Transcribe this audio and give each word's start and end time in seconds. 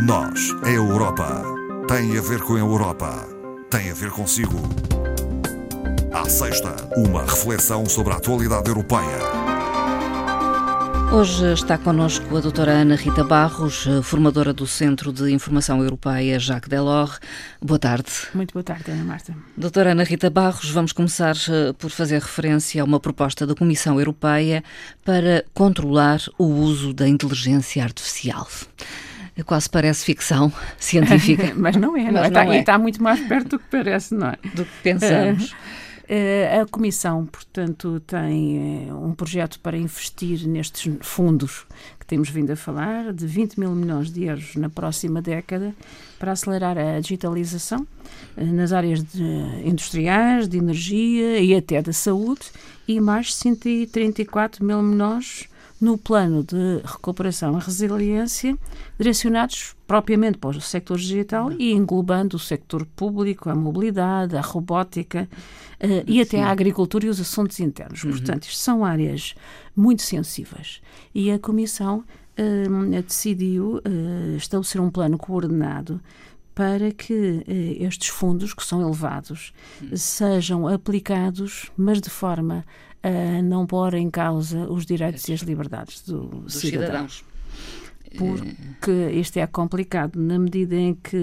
Nós, 0.00 0.54
a 0.62 0.70
Europa, 0.70 1.42
tem 1.88 2.16
a 2.16 2.20
ver 2.20 2.40
com 2.42 2.54
a 2.54 2.58
Europa, 2.60 3.26
tem 3.68 3.90
a 3.90 3.94
ver 3.94 4.10
consigo. 4.10 4.56
À 6.12 6.28
sexta, 6.28 6.76
uma 6.96 7.22
reflexão 7.22 7.84
sobre 7.84 8.12
a 8.12 8.16
atualidade 8.16 8.68
europeia. 8.68 9.18
Hoje 11.12 11.52
está 11.52 11.76
connosco 11.76 12.36
a 12.36 12.40
doutora 12.40 12.72
Ana 12.72 12.94
Rita 12.94 13.24
Barros, 13.24 13.88
formadora 14.04 14.52
do 14.52 14.68
Centro 14.68 15.12
de 15.12 15.32
Informação 15.32 15.82
Europeia 15.82 16.38
Jacques 16.38 16.68
Delors. 16.68 17.18
Boa 17.60 17.78
tarde. 17.80 18.10
Muito 18.32 18.52
boa 18.52 18.62
tarde, 18.62 18.92
Ana 18.92 19.02
Marta. 19.02 19.34
Doutora 19.56 19.92
Ana 19.92 20.04
Rita 20.04 20.30
Barros, 20.30 20.70
vamos 20.70 20.92
começar 20.92 21.34
eh, 21.48 21.72
por 21.76 21.90
fazer 21.90 22.20
referência 22.20 22.82
a 22.82 22.84
uma 22.84 23.00
proposta 23.00 23.44
da 23.44 23.54
Comissão 23.54 23.98
Europeia 23.98 24.62
para 25.04 25.44
controlar 25.52 26.20
o 26.38 26.44
uso 26.44 26.94
da 26.94 27.08
inteligência 27.08 27.82
artificial. 27.82 28.46
Quase 29.44 29.70
parece 29.70 30.04
ficção 30.04 30.52
científica. 30.78 31.52
Mas 31.56 31.76
não 31.76 31.96
é, 31.96 32.04
não, 32.04 32.12
Mas 32.12 32.26
é? 32.26 32.30
não 32.30 32.42
está, 32.42 32.54
é. 32.54 32.58
está 32.58 32.78
muito 32.78 33.02
mais 33.02 33.20
perto 33.20 33.50
do 33.50 33.58
que 33.58 33.66
parece, 33.70 34.14
não 34.14 34.28
é? 34.28 34.36
Do 34.54 34.64
que 34.64 34.82
pensamos. 34.82 35.52
Uh, 35.52 36.62
a 36.62 36.66
Comissão, 36.66 37.26
portanto, 37.26 38.00
tem 38.06 38.90
uh, 38.90 39.04
um 39.04 39.12
projeto 39.14 39.60
para 39.60 39.76
investir 39.76 40.46
nestes 40.46 40.92
fundos 41.00 41.66
que 42.00 42.06
temos 42.06 42.30
vindo 42.30 42.50
a 42.50 42.56
falar, 42.56 43.12
de 43.12 43.26
20 43.26 43.60
mil 43.60 43.70
milhões 43.72 44.10
de 44.10 44.24
euros 44.24 44.56
na 44.56 44.70
próxima 44.70 45.20
década, 45.20 45.74
para 46.18 46.32
acelerar 46.32 46.76
a 46.78 46.98
digitalização 46.98 47.86
uh, 48.36 48.44
nas 48.44 48.72
áreas 48.72 49.04
de, 49.04 49.22
industriais, 49.64 50.48
de 50.48 50.58
energia 50.58 51.38
e 51.38 51.54
até 51.54 51.80
da 51.82 51.92
saúde, 51.92 52.46
e 52.86 53.00
mais 53.00 53.34
134 53.34 54.64
mil 54.64 54.82
milhões 54.82 55.48
no 55.80 55.96
plano 55.96 56.42
de 56.42 56.82
recuperação 56.84 57.56
e 57.56 57.62
resiliência, 57.62 58.56
direcionados 58.98 59.76
propriamente 59.86 60.38
para 60.38 60.56
o 60.56 60.60
sector 60.60 60.98
digital 60.98 61.52
e 61.52 61.72
englobando 61.72 62.36
o 62.36 62.40
sector 62.40 62.84
público, 62.96 63.48
a 63.48 63.54
mobilidade, 63.54 64.36
a 64.36 64.40
robótica 64.40 65.28
uh, 65.80 66.04
e 66.06 66.20
até 66.20 66.42
a 66.42 66.50
agricultura 66.50 67.06
e 67.06 67.08
os 67.08 67.20
assuntos 67.20 67.60
internos. 67.60 68.02
Uhum. 68.02 68.10
Portanto, 68.10 68.44
isto 68.44 68.58
são 68.58 68.84
áreas 68.84 69.34
muito 69.74 70.02
sensíveis. 70.02 70.80
E 71.14 71.30
a 71.30 71.38
Comissão 71.38 72.04
uh, 72.38 73.02
decidiu 73.02 73.76
uh, 73.76 74.36
estabelecer 74.36 74.80
um 74.80 74.90
plano 74.90 75.16
coordenado 75.16 76.00
para 76.58 76.90
que 76.90 77.44
estes 77.78 78.08
fundos, 78.08 78.52
que 78.52 78.66
são 78.66 78.82
elevados, 78.82 79.52
uhum. 79.80 79.96
sejam 79.96 80.66
aplicados, 80.66 81.70
mas 81.76 82.00
de 82.00 82.10
forma 82.10 82.64
a 83.00 83.40
não 83.42 83.64
pôr 83.64 83.94
em 83.94 84.10
causa 84.10 84.68
os 84.68 84.84
direitos 84.84 85.28
e 85.28 85.34
as 85.34 85.42
liberdades 85.42 86.02
do 86.02 86.22
dos 86.24 86.54
cidadãos. 86.54 87.24
Porque 88.16 88.90
isto 89.12 89.36
é 89.36 89.46
complicado 89.46 90.16
na 90.16 90.36
medida 90.36 90.74
em 90.74 90.94
que 90.94 91.16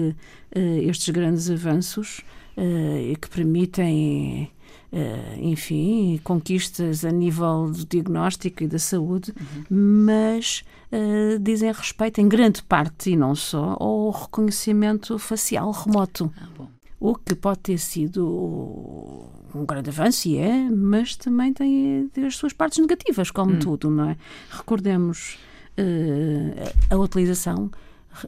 uh, 0.56 0.78
estes 0.88 1.10
grandes 1.10 1.50
avanços 1.50 2.22
uh, 2.56 3.18
que 3.18 3.28
permitem 3.28 4.50
Uh, 4.92 5.40
enfim, 5.40 6.18
conquistas 6.22 7.04
a 7.04 7.10
nível 7.10 7.70
do 7.70 7.84
diagnóstico 7.84 8.62
e 8.62 8.68
da 8.68 8.78
saúde, 8.78 9.34
uhum. 9.68 10.14
mas 10.14 10.64
uh, 10.92 11.38
dizem 11.40 11.72
respeito, 11.72 12.20
em 12.20 12.28
grande 12.28 12.62
parte 12.62 13.10
e 13.10 13.16
não 13.16 13.34
só, 13.34 13.76
ao 13.80 14.10
reconhecimento 14.10 15.18
facial 15.18 15.72
remoto. 15.72 16.32
Ah, 16.40 16.66
o 16.98 17.14
que 17.14 17.34
pode 17.34 17.58
ter 17.58 17.78
sido 17.78 19.28
um 19.54 19.66
grande 19.66 19.90
avanço, 19.90 20.28
e 20.28 20.38
é, 20.38 20.70
mas 20.70 21.16
também 21.16 21.52
tem, 21.52 22.08
tem 22.12 22.24
as 22.24 22.36
suas 22.36 22.52
partes 22.52 22.78
negativas, 22.78 23.30
como 23.30 23.54
hum. 23.54 23.58
tudo, 23.58 23.90
não 23.90 24.10
é? 24.10 24.16
Recordemos 24.50 25.36
uh, 25.78 26.94
a 26.94 26.96
utilização 26.96 27.70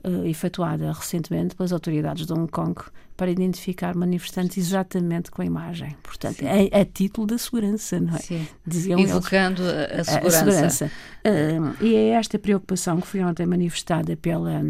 uh, 0.05 0.27
efetuada 0.27 0.93
recentemente 0.93 1.55
pelas 1.55 1.73
autoridades 1.73 2.27
de 2.27 2.33
Hong 2.33 2.51
Kong 2.51 2.75
para 3.19 3.31
identificar 3.31 3.95
manifestantes 3.95 4.57
exatamente 4.57 5.31
com 5.31 5.43
a 5.43 5.45
imagem. 5.45 5.95
Portanto, 6.03 6.43
a, 6.47 6.81
a, 6.81 6.85
título 6.87 7.27
da 7.27 7.37
segurança, 7.37 8.01
não 8.01 8.15
é? 8.15 8.19
Sim. 8.19 8.49
Diziam 8.67 8.99
Invocando 8.99 9.63
eles, 9.63 10.01
a 10.01 10.05
segurança. 10.05 10.25
A, 10.25 10.29
a 10.29 10.31
segurança. 10.31 10.93
Uh, 11.27 11.85
e 11.85 11.95
é 11.95 12.09
esta 12.11 12.39
preocupação 12.39 13.01
que 13.01 13.07
foi 13.07 13.21
ontem 13.21 13.45
manifestada 13.45 14.17
pela 14.17 14.63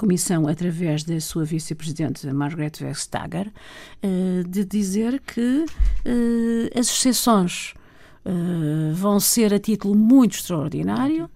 Comissão, 0.00 0.48
através 0.48 1.04
da 1.04 1.20
sua 1.20 1.44
vice-presidente 1.44 2.26
Margaret 2.32 2.72
Vestager, 2.80 3.52
eh, 4.02 4.42
de 4.48 4.64
dizer 4.64 5.20
que 5.20 5.66
eh, 6.06 6.78
as 6.78 6.88
exceções 6.88 7.74
eh, 8.24 8.92
vão 8.94 9.20
ser 9.20 9.52
a 9.52 9.58
título 9.58 9.94
muito 9.94 10.36
extraordinário 10.36 11.28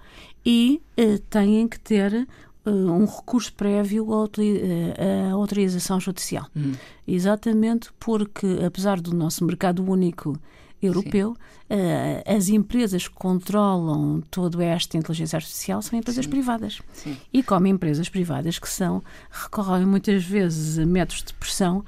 e 0.46 0.80
têm 1.28 1.68
que 1.68 1.78
ter 1.78 2.26
um 2.66 3.04
recurso 3.04 3.52
prévio 3.52 4.08
à 4.12 5.32
autorização 5.32 6.00
judicial. 6.00 6.46
Hum. 6.56 6.72
Exatamente 7.06 7.90
porque, 7.98 8.46
apesar 8.66 9.00
do 9.00 9.14
nosso 9.14 9.44
mercado 9.44 9.84
único 9.84 10.38
europeu, 10.86 11.30
uh, 11.32 12.36
as 12.36 12.48
empresas 12.48 13.08
que 13.08 13.14
controlam 13.14 14.22
toda 14.30 14.62
esta 14.62 14.96
inteligência 14.96 15.36
artificial 15.36 15.80
são 15.82 15.98
empresas 15.98 16.24
Sim. 16.24 16.30
privadas. 16.30 16.80
Sim. 16.92 17.16
E 17.32 17.42
como 17.42 17.66
empresas 17.66 18.08
privadas 18.08 18.58
que 18.58 18.68
são, 18.68 19.02
recorrem 19.30 19.86
muitas 19.86 20.24
vezes 20.24 20.78
a 20.78 20.86
métodos 20.86 21.24
de 21.24 21.34
pressão 21.34 21.84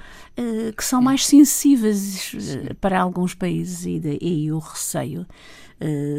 que 0.77 0.85
são 0.85 1.01
mais 1.01 1.25
sensíveis 1.25 2.31
para 2.79 3.01
alguns 3.01 3.33
países 3.33 3.87
e 3.87 3.99
daí 3.99 4.53
o 4.53 4.59
receio 4.59 5.27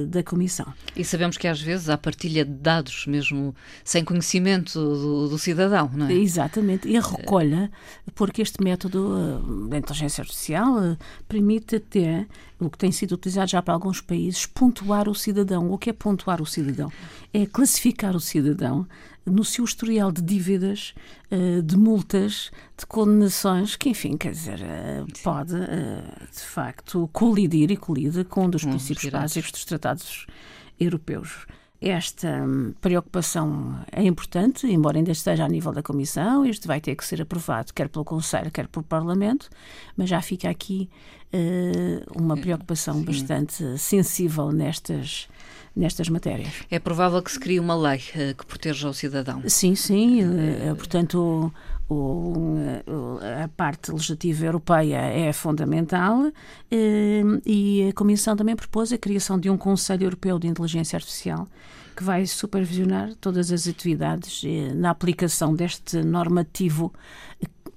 da 0.09 0.22
Comissão. 0.22 0.72
E 0.95 1.03
sabemos 1.03 1.38
que 1.38 1.47
às 1.47 1.59
vezes 1.59 1.90
há 1.90 1.97
partilha 1.97 2.45
de 2.45 2.51
dados 2.51 3.07
mesmo 3.07 3.56
sem 3.84 4.03
conhecimento 4.03 4.79
do, 4.79 5.29
do 5.29 5.38
cidadão, 5.40 5.90
não 5.94 6.07
é? 6.07 6.13
Exatamente. 6.13 6.88
E 6.88 6.95
a 6.95 7.01
recolha, 7.01 7.72
porque 8.13 8.41
este 8.41 8.63
método 8.63 9.16
uh, 9.16 9.68
da 9.68 9.78
inteligência 9.78 10.22
artificial 10.22 10.78
uh, 10.78 10.97
permite 11.28 11.78
até, 11.78 12.28
o 12.59 12.69
que 12.69 12.78
tem 12.78 12.91
sido 12.91 13.13
utilizado 13.13 13.50
já 13.50 13.62
para 13.62 13.73
alguns 13.73 14.00
países, 14.00 14.45
pontuar 14.45 15.09
o 15.09 15.16
cidadão. 15.16 15.72
O 15.72 15.78
que 15.78 15.89
é 15.89 15.94
pontuar 15.94 16.41
o 16.41 16.45
cidadão? 16.45 16.91
É 17.37 17.45
classificar 17.45 18.15
o 18.15 18.19
cidadão 18.19 18.87
no 19.23 19.45
seu 19.45 19.63
historial 19.63 20.11
de 20.11 20.23
dívidas, 20.23 20.95
eh, 21.29 21.61
de 21.61 21.77
multas, 21.77 22.49
de 22.75 22.83
condenações, 22.87 23.75
que, 23.75 23.89
enfim, 23.89 24.17
quer 24.17 24.31
dizer, 24.31 24.59
eh, 24.59 25.05
pode, 25.23 25.55
eh, 25.55 26.01
de 26.33 26.39
facto, 26.39 27.07
colidir 27.13 27.69
e 27.69 27.77
colide 27.77 28.23
com 28.23 28.45
um 28.45 28.49
dos 28.49 28.63
hum, 28.63 28.71
princípios 28.71 29.13
básicos 29.13 29.51
dos 29.51 29.65
tratados 29.65 30.25
europeus. 30.79 31.45
Esta 31.79 32.43
hum, 32.43 32.73
preocupação 32.81 33.85
é 33.91 34.01
importante, 34.01 34.65
embora 34.65 34.97
ainda 34.97 35.11
esteja 35.11 35.45
a 35.45 35.47
nível 35.47 35.71
da 35.71 35.83
Comissão, 35.83 36.43
isto 36.43 36.67
vai 36.67 36.81
ter 36.81 36.95
que 36.95 37.05
ser 37.05 37.21
aprovado 37.21 37.71
quer 37.71 37.87
pelo 37.87 38.03
Conselho, 38.03 38.49
quer 38.49 38.67
pelo 38.67 38.83
Parlamento, 38.83 39.47
mas 39.95 40.09
já 40.09 40.23
fica 40.23 40.49
aqui 40.49 40.89
uh, 41.31 42.19
uma 42.19 42.35
preocupação 42.35 42.95
Sim. 42.95 43.05
bastante 43.05 43.77
sensível 43.77 44.51
nestas 44.51 45.27
nestas 45.77 46.09
matérias. 46.09 46.49
É 46.69 46.79
provável 46.79 47.21
que 47.21 47.31
se 47.31 47.39
crie 47.39 47.59
uma 47.59 47.75
lei 47.75 47.99
uh, 48.15 48.35
que 48.35 48.45
proteja 48.45 48.89
o 48.89 48.93
cidadão. 48.93 49.41
Sim, 49.47 49.75
sim. 49.75 50.23
Uh, 50.23 50.75
portanto, 50.75 51.53
o, 51.89 52.57
a 53.43 53.47
parte 53.47 53.91
legislativa 53.91 54.45
europeia 54.45 54.97
é 54.97 55.31
fundamental 55.31 56.31
e 56.69 57.88
a 57.89 57.93
Comissão 57.93 58.35
também 58.35 58.57
propôs 58.57 58.91
a 58.91 58.97
criação 58.97 59.39
de 59.39 59.49
um 59.49 59.57
Conselho 59.57 60.03
Europeu 60.03 60.38
de 60.38 60.47
Inteligência 60.47 60.97
Artificial 60.97 61.47
que 61.95 62.03
vai 62.03 62.25
supervisionar 62.27 63.15
todas 63.15 63.51
as 63.51 63.67
atividades 63.67 64.44
na 64.75 64.89
aplicação 64.91 65.55
deste 65.55 66.03
normativo 66.03 66.94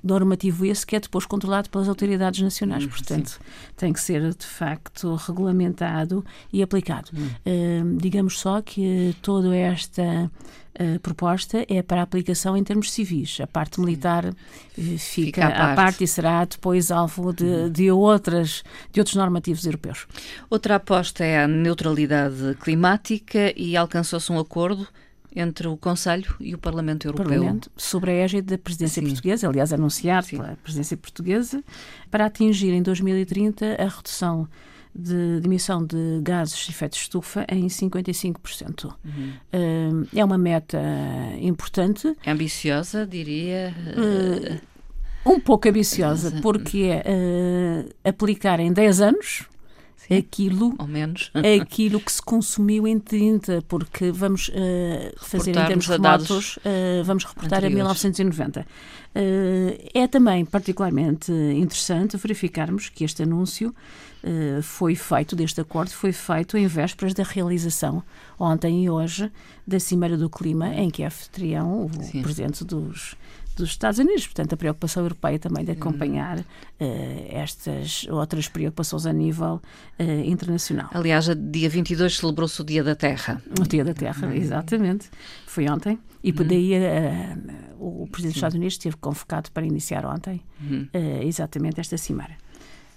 normativo 0.03 0.65
esse 0.65 0.87
que 0.87 0.97
é 0.97 1.01
depois 1.01 1.27
controlado 1.27 1.69
pelas 1.71 1.89
autoridades 1.89 2.41
nacionais. 2.41 2.85
Hum, 2.85 2.89
Portanto, 2.89 3.31
sim. 3.31 3.39
tem 3.77 3.93
que 3.93 4.01
ser 4.01 4.35
de 4.35 4.47
facto 4.47 5.15
regulamentado 5.15 6.25
e 6.53 6.63
aplicado. 6.63 7.11
Uh, 7.13 7.97
digamos 7.99 8.39
só 8.39 8.61
que 8.63 9.15
toda 9.23 9.55
esta 9.55 10.31
uh, 10.81 11.01
proposta 11.01 11.65
é 11.69 11.83
para 11.83 12.03
aplicação 12.03 12.57
em 12.57 12.65
termos 12.65 12.91
civis. 12.91 13.39
A 13.41 13.47
parte 13.47 13.81
militar 13.81 14.27
uh, 14.27 14.33
fica, 14.77 14.99
fica 14.99 15.47
à, 15.47 15.51
parte. 15.51 15.61
à, 15.61 15.75
parte. 15.75 16.05
e 16.05 16.09
será 16.09 16.45
depois 16.45 16.91
alvo 16.91 17.33
de, 17.33 17.45
hum. 17.45 17.71
de, 17.71 17.91
outras, 17.91 18.63
de 18.93 19.01
outros 19.01 19.17
normativos 19.17 19.65
europeus. 19.65 20.07
Outra 20.49 20.77
aposta 20.77 21.25
é 21.25 21.43
a 21.43 21.49
neutralidade 21.49 22.57
climática 22.61 23.53
e 23.57 23.77
alcançou-se 23.77 24.31
um 24.33 24.39
acordo 24.39 24.87
entre 25.35 25.69
o 25.69 25.77
Conselho 25.77 26.35
e 26.41 26.55
o 26.55 26.59
Parlamento 26.59 27.07
Europeu. 27.07 27.27
Parlamento, 27.27 27.71
sobre 27.77 28.11
a 28.11 28.15
égide 28.15 28.43
da 28.43 28.59
presidência 28.59 29.01
Sim. 29.01 29.09
portuguesa, 29.09 29.49
aliás, 29.49 29.73
anunciado 29.73 30.27
Sim. 30.27 30.37
pela 30.39 30.57
presidência 30.63 30.97
portuguesa, 30.97 31.63
para 32.11 32.27
atingir 32.27 32.73
em 32.73 32.83
2030 32.83 33.77
a 33.81 33.89
redução 33.89 34.49
de, 34.95 35.41
de 35.41 35.47
emissão 35.47 35.85
de 35.85 36.21
gases 36.23 36.59
de 36.59 36.71
efeito 36.71 36.93
de 36.93 36.99
estufa 36.99 37.47
em 37.49 37.67
55%. 37.67 38.85
Uhum. 38.85 39.33
Uh, 39.53 40.09
é 40.15 40.25
uma 40.25 40.39
meta 40.39 40.81
importante. 41.41 42.15
Ambiciosa, 42.27 43.07
diria. 43.07 43.73
Uh, 43.97 44.61
um 45.25 45.39
pouco 45.39 45.69
ambiciosa, 45.69 46.33
porque 46.43 46.85
é 46.85 47.05
uh, 47.07 48.09
aplicar 48.09 48.59
em 48.59 48.73
10 48.73 49.01
anos. 49.01 49.45
Aquilo, 50.11 50.75
Ou 50.79 50.87
menos. 50.87 51.31
aquilo 51.61 52.01
que 52.01 52.11
se 52.11 52.21
consumiu 52.21 52.87
em 52.87 52.99
30, 52.99 53.63
porque 53.69 54.11
vamos 54.11 54.49
uh, 54.49 54.53
fazer 55.19 55.51
em 55.51 55.67
termos 55.67 55.87
remotos, 55.87 56.57
uh, 56.57 57.05
vamos 57.05 57.25
reportar 57.25 57.59
anteriores. 57.59 58.05
a 58.05 58.09
1990. 58.09 58.67
Uh, 59.13 59.91
é 59.93 60.07
também 60.07 60.45
particularmente 60.45 61.33
interessante 61.33 62.17
verificarmos 62.17 62.89
que 62.89 63.03
este 63.03 63.25
anúncio 63.25 63.75
uh, 64.23 64.63
foi 64.63 64.95
feito, 64.95 65.35
deste 65.35 65.61
acordo, 65.61 65.91
foi 65.91 66.13
feito 66.13 66.57
em 66.57 66.67
vésperas 66.67 67.13
da 67.15 67.25
realização, 67.25 68.03
ontem 68.39 68.85
e 68.85 68.91
hoje, 68.91 69.31
da 69.67 69.81
Cimeira 69.81 70.17
do 70.17 70.31
Clima, 70.31 70.75
em 70.75 70.91
que 70.91 71.03
é 71.03 71.07
anfitrião 71.07 71.87
o 71.87 72.03
Sim. 72.03 72.23
presidente 72.23 72.65
dos 72.65 73.17
dos 73.61 73.71
Estados 73.71 73.99
Unidos. 73.99 74.27
Portanto, 74.27 74.53
a 74.53 74.57
preocupação 74.57 75.03
europeia 75.03 75.39
também 75.39 75.65
de 75.65 75.73
acompanhar 75.73 76.39
uh, 76.39 76.45
estas 77.29 78.07
outras 78.11 78.49
preocupações 78.49 79.07
a 79.07 79.13
nível 79.13 79.63
uh, 79.99 80.03
internacional. 80.25 80.91
Aliás, 80.93 81.27
dia 81.37 81.69
22 81.69 82.17
celebrou-se 82.17 82.61
o 82.61 82.65
Dia 82.65 82.83
da 82.83 82.95
Terra. 82.95 83.43
O 83.59 83.67
Dia 83.67 83.85
da 83.85 83.95
Terra, 83.95 84.27
uhum. 84.27 84.35
exatamente. 84.35 85.11
Foi 85.47 85.69
ontem. 85.69 85.99
E 86.23 86.33
por 86.33 86.43
uhum. 86.43 86.49
daí 86.49 86.73
uh, 86.75 88.03
o 88.03 88.07
Presidente 88.07 88.33
dos 88.33 88.37
Estados 88.37 88.57
Unidos 88.57 88.75
esteve 88.75 88.97
convocado 88.97 89.51
para 89.53 89.65
iniciar 89.65 90.05
ontem 90.05 90.43
uhum. 90.61 90.89
exatamente 91.23 91.81
esta 91.81 91.97
cimeira. 91.97 92.37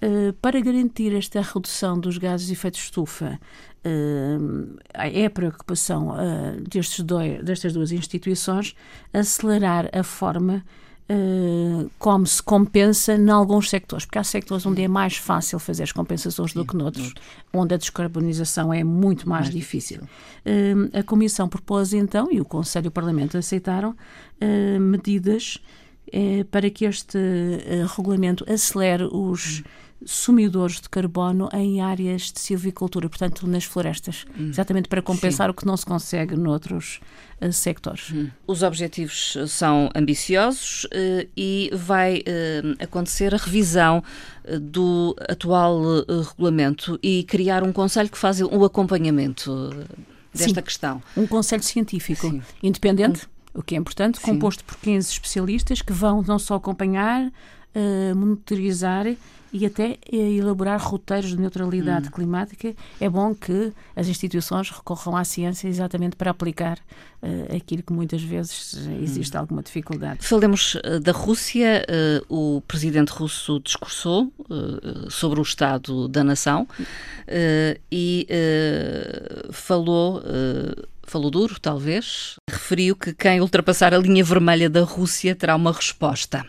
Uh, 0.02 0.32
para 0.34 0.60
garantir 0.60 1.14
esta 1.14 1.40
redução 1.40 1.98
dos 1.98 2.18
gases 2.18 2.46
de 2.46 2.52
efeito 2.52 2.78
estufa, 2.78 3.38
uh, 3.86 4.76
é 4.92 5.24
a 5.24 5.30
preocupação 5.30 6.10
uh, 6.10 6.60
destes 6.68 7.00
dois, 7.00 7.42
destas 7.42 7.72
duas 7.72 7.92
instituições 7.92 8.74
acelerar 9.12 9.88
a 9.92 10.02
forma 10.02 10.64
como 11.98 12.26
se 12.26 12.42
compensa 12.42 13.12
em 13.12 13.28
alguns 13.28 13.68
sectores, 13.68 14.06
porque 14.06 14.18
há 14.18 14.24
sectores 14.24 14.64
onde 14.64 14.82
é 14.82 14.88
mais 14.88 15.18
fácil 15.18 15.58
fazer 15.58 15.82
as 15.82 15.92
compensações 15.92 16.52
Sim, 16.52 16.58
do 16.58 16.64
que 16.64 16.74
noutros, 16.74 17.12
onde 17.52 17.74
a 17.74 17.76
descarbonização 17.76 18.72
é 18.72 18.82
muito 18.82 19.28
mais, 19.28 19.42
mais 19.42 19.54
difícil. 19.54 19.98
difícil. 19.98 20.98
a 20.98 21.02
Comissão 21.02 21.46
propôs 21.46 21.92
então, 21.92 22.32
e 22.32 22.40
o 22.40 22.44
Conselho 22.46 22.86
e 22.86 22.88
o 22.88 22.90
Parlamento 22.90 23.36
aceitaram, 23.36 23.94
medidas 24.80 25.58
para 26.50 26.70
que 26.70 26.86
este 26.86 27.18
regulamento 27.94 28.50
acelere 28.50 29.04
os. 29.04 29.60
Hum 29.60 29.83
sumidores 30.06 30.80
de 30.80 30.88
carbono 30.88 31.48
em 31.52 31.80
áreas 31.80 32.32
de 32.32 32.40
silvicultura, 32.40 33.08
portanto 33.08 33.46
nas 33.46 33.64
florestas, 33.64 34.24
hum. 34.38 34.48
exatamente 34.48 34.88
para 34.88 35.02
compensar 35.02 35.48
Sim. 35.48 35.50
o 35.50 35.54
que 35.54 35.66
não 35.66 35.76
se 35.76 35.86
consegue 35.86 36.36
noutros 36.36 37.00
uh, 37.40 37.52
sectores. 37.52 38.10
Hum. 38.10 38.28
Os 38.46 38.62
objetivos 38.62 39.36
são 39.48 39.90
ambiciosos 39.94 40.84
uh, 40.84 41.28
e 41.36 41.70
vai 41.72 42.18
uh, 42.18 42.82
acontecer 42.82 43.34
a 43.34 43.38
revisão 43.38 44.02
do 44.60 45.16
atual 45.26 45.80
regulamento 46.22 46.98
e 47.02 47.24
criar 47.24 47.62
um 47.62 47.72
conselho 47.72 48.10
que 48.10 48.18
faz 48.18 48.42
o 48.42 48.62
acompanhamento 48.62 49.70
desta 50.34 50.60
Sim. 50.60 50.62
questão. 50.62 51.02
Um 51.16 51.26
conselho 51.26 51.62
científico 51.62 52.28
Sim. 52.28 52.42
independente, 52.62 53.26
um... 53.54 53.60
o 53.60 53.62
que 53.62 53.74
é 53.74 53.78
importante, 53.78 54.20
composto 54.20 54.62
por 54.62 54.76
15 54.76 55.10
especialistas 55.10 55.80
que 55.80 55.94
vão 55.94 56.20
não 56.20 56.38
só 56.38 56.56
acompanhar, 56.56 57.32
monitorizar 58.14 59.06
e 59.54 59.64
até 59.64 59.98
elaborar 60.10 60.82
roteiros 60.82 61.30
de 61.30 61.38
neutralidade 61.38 62.08
hum. 62.08 62.10
climática. 62.10 62.74
É 63.00 63.08
bom 63.08 63.32
que 63.32 63.72
as 63.94 64.08
instituições 64.08 64.68
recorram 64.68 65.16
à 65.16 65.22
ciência 65.22 65.68
exatamente 65.68 66.16
para 66.16 66.32
aplicar 66.32 66.76
uh, 67.22 67.56
aquilo 67.56 67.80
que 67.80 67.92
muitas 67.92 68.20
vezes 68.20 68.88
existe 69.00 69.36
hum. 69.36 69.40
alguma 69.40 69.62
dificuldade. 69.62 70.26
Falemos 70.26 70.74
uh, 70.74 70.98
da 70.98 71.12
Rússia. 71.12 71.86
Uh, 72.28 72.56
o 72.56 72.60
presidente 72.62 73.10
russo 73.10 73.60
discursou 73.60 74.32
sobre 75.08 75.38
o 75.38 75.42
estado 75.42 76.08
da 76.08 76.24
nação 76.24 76.66
e 77.92 78.26
falou 79.52 80.20
falou 81.06 81.30
duro, 81.30 81.60
talvez, 81.60 82.36
referiu 82.50 82.96
que 82.96 83.14
quem 83.14 83.40
ultrapassar 83.40 83.94
a 83.94 83.98
linha 83.98 84.24
vermelha 84.24 84.68
da 84.68 84.82
Rússia 84.82 85.34
terá 85.34 85.54
uma 85.54 85.70
resposta 85.70 86.44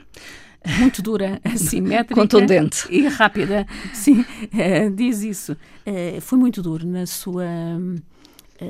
muito 0.80 1.02
dura, 1.02 1.40
assimétrica 1.46 2.20
contundente 2.20 2.88
e 2.90 3.08
rápida. 3.08 3.68
Sim, 3.94 4.22
uh, 4.22 4.96
diz 4.96 5.22
isso. 5.22 5.54
Uh, 5.86 6.22
foi 6.22 6.38
muito 6.38 6.62
duro 6.62 6.88
na 6.88 7.06
sua, 7.06 7.46
uh, 7.46 8.70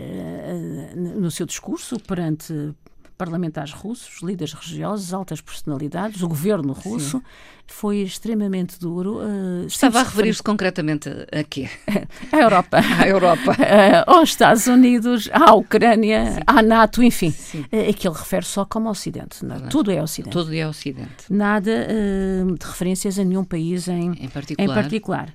no 1.20 1.32
seu 1.32 1.46
discurso 1.46 2.00
perante 2.00 2.74
parlamentares 3.18 3.72
russos, 3.72 4.22
líderes 4.22 4.54
religiosos, 4.54 5.14
altas 5.14 5.42
personalidades, 5.42 6.22
o 6.22 6.28
governo 6.28 6.74
russo. 6.74 7.22
Foi 7.68 7.98
extremamente 7.98 8.80
duro. 8.80 9.18
Uh, 9.18 9.66
Estava 9.66 10.00
a 10.00 10.04
referir-se 10.04 10.42
concretamente 10.42 11.10
a 11.10 11.44
quê? 11.44 11.70
À 12.32 12.38
Europa. 12.38 12.80
À 13.00 13.08
Europa. 13.08 13.52
Uh, 13.52 14.12
aos 14.12 14.30
Estados 14.30 14.68
Unidos, 14.68 15.30
à 15.32 15.54
Ucrânia, 15.54 16.34
Sim. 16.34 16.40
à 16.46 16.62
NATO, 16.62 17.04
enfim. 17.04 17.34
Uh, 17.56 17.90
aqui 17.90 18.08
ele 18.08 18.16
refere 18.16 18.46
só 18.46 18.66
como 18.66 18.90
Ocidente. 18.90 19.44
Não, 19.44 19.56
é? 19.56 19.68
tudo 19.68 19.92
é 19.92 20.02
Ocidente. 20.02 20.32
Tudo 20.32 20.54
é 20.54 20.68
Ocidente. 20.68 21.26
Nada 21.30 21.72
uh, 21.72 22.58
de 22.58 22.66
referências 22.66 23.18
a 23.18 23.24
nenhum 23.24 23.44
país 23.44 23.88
em, 23.88 24.12
em 24.12 24.30
particular. 24.30 24.70
Em 24.70 24.74
particular. 24.74 25.34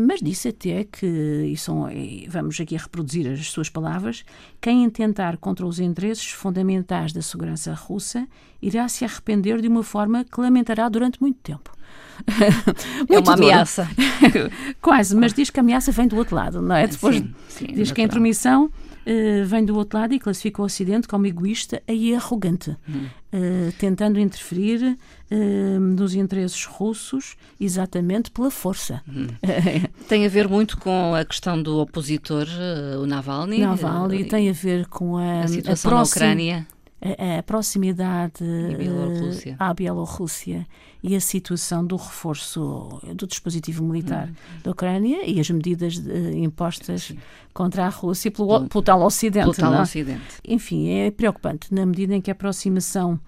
mas 0.00 0.20
disse 0.20 0.48
até 0.48 0.84
que, 0.84 1.06
e 1.06 1.56
são, 1.56 1.88
vamos 2.28 2.58
aqui 2.60 2.76
reproduzir 2.76 3.30
as 3.30 3.50
suas 3.50 3.68
palavras, 3.68 4.24
quem 4.60 4.82
intentar 4.82 5.36
contra 5.36 5.66
os 5.66 5.78
interesses 5.78 6.28
fundamentais 6.30 7.12
da 7.12 7.22
segurança 7.22 7.74
russa 7.74 8.26
irá 8.60 8.88
se 8.88 9.04
arrepender 9.04 9.60
de 9.60 9.68
uma 9.68 9.82
forma 9.82 10.24
que 10.24 10.40
lamentará 10.40 10.88
durante 10.88 11.20
muito 11.20 11.38
tempo. 11.40 11.65
é 13.08 13.18
uma 13.18 13.34
ameaça. 13.34 13.88
Quase, 14.80 15.14
mas 15.14 15.32
diz 15.32 15.50
que 15.50 15.60
a 15.60 15.62
ameaça 15.62 15.92
vem 15.92 16.08
do 16.08 16.16
outro 16.16 16.34
lado, 16.34 16.62
não 16.62 16.74
é? 16.74 16.86
Depois 16.86 17.16
sim, 17.16 17.34
sim, 17.48 17.66
diz 17.66 17.76
natural. 17.76 17.94
que 17.94 18.00
a 18.00 18.04
intromissão 18.04 18.64
uh, 18.64 19.44
vem 19.44 19.64
do 19.64 19.76
outro 19.76 19.98
lado 19.98 20.14
e 20.14 20.18
classifica 20.18 20.60
o 20.60 20.64
Ocidente 20.64 21.06
como 21.06 21.26
egoísta 21.26 21.82
e 21.86 22.14
arrogante, 22.14 22.76
hum. 22.88 23.06
uh, 23.32 23.72
tentando 23.78 24.18
interferir 24.18 24.98
uh, 25.30 25.80
nos 25.80 26.14
interesses 26.14 26.64
russos 26.64 27.36
exatamente 27.60 28.30
pela 28.30 28.50
força. 28.50 29.02
Hum. 29.08 29.28
tem 30.08 30.26
a 30.26 30.28
ver 30.28 30.48
muito 30.48 30.76
com 30.78 31.14
a 31.14 31.24
questão 31.24 31.62
do 31.62 31.78
opositor, 31.78 32.46
o 33.00 33.06
Navalny. 33.06 33.58
Navalny 33.58 34.24
tem 34.24 34.50
a 34.50 34.52
ver 34.52 34.86
com 34.86 35.16
a, 35.16 35.42
a 35.42 35.48
situação 35.48 35.90
a 35.90 35.94
próxima, 35.94 36.26
na 36.26 36.32
Ucrânia 36.32 36.75
a, 37.18 37.38
a 37.38 37.42
proximidade 37.42 38.44
Bielorrússia. 38.76 39.56
à 39.58 39.72
Bielorrússia 39.72 40.66
e 41.02 41.14
a 41.14 41.20
situação 41.20 41.84
do 41.84 41.96
reforço 41.96 43.00
do 43.14 43.26
dispositivo 43.26 43.84
militar 43.84 44.28
hum. 44.28 44.60
da 44.64 44.70
Ucrânia 44.70 45.24
e 45.24 45.38
as 45.38 45.48
medidas 45.50 45.96
uh, 45.96 46.36
impostas 46.36 47.04
Sim. 47.04 47.18
contra 47.52 47.86
a 47.86 47.88
Rússia 47.88 48.30
pelo, 48.30 48.66
pelo 48.68 48.82
tal 48.82 49.02
Ocidente. 49.02 49.44
Pelo 49.44 49.54
tal 49.54 49.82
Ocidente. 49.82 50.40
Enfim, 50.46 50.88
é 50.88 51.10
preocupante 51.10 51.72
na 51.72 51.86
medida 51.86 52.14
em 52.14 52.20
que 52.20 52.30
a 52.30 52.32
aproximação 52.32 53.20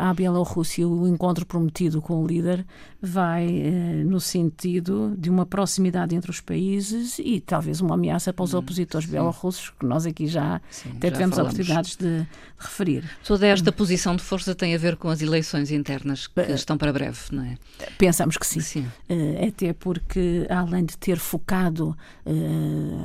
à 0.00 0.12
Bielorrússia, 0.12 0.86
o 0.86 1.08
encontro 1.08 1.46
prometido 1.46 2.02
com 2.02 2.22
o 2.22 2.26
líder, 2.26 2.64
vai 3.00 3.46
uh, 3.46 4.08
no 4.08 4.20
sentido 4.20 5.14
de 5.18 5.28
uma 5.28 5.44
proximidade 5.44 6.14
entre 6.14 6.30
os 6.30 6.40
países 6.40 7.18
e 7.18 7.40
talvez 7.40 7.80
uma 7.80 7.94
ameaça 7.94 8.32
para 8.32 8.44
os 8.44 8.54
hum, 8.54 8.58
opositores 8.58 9.06
sim. 9.06 9.12
bielorrussos, 9.12 9.70
que 9.70 9.84
nós 9.84 10.06
aqui 10.06 10.28
já 10.28 10.60
sim, 10.70 10.90
até 10.96 11.08
já 11.08 11.12
tivemos 11.14 11.36
falamos. 11.36 11.54
oportunidades 11.54 11.96
de, 11.96 12.20
de, 12.20 12.26
referir. 12.58 13.10
Toda 13.24 13.46
esta 13.46 13.70
hum. 13.70 13.72
posição 13.72 14.14
de 14.14 14.22
força 14.22 14.54
tem 14.54 14.74
a 14.74 14.78
ver 14.78 14.96
com 14.96 15.08
as 15.08 15.20
eleições 15.20 15.72
internas 15.72 16.28
que 16.28 16.40
uh, 16.40 16.54
estão 16.54 16.78
para 16.78 16.92
breve, 16.92 17.18
não 17.32 17.42
é? 17.42 17.56
Pensamos 17.98 18.36
que 18.36 18.46
sim. 18.46 18.60
sim. 18.60 18.86
até 19.48 19.72
porque, 19.72 20.46
além 20.48 20.84
de 20.84 20.96
ter 20.96 21.18
focado 21.18 21.96